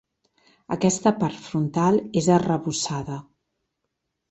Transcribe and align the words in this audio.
Aquesta 0.75 1.11
part 1.19 1.43
frontal 1.49 2.01
és 2.23 2.31
arrebossada. 2.39 3.21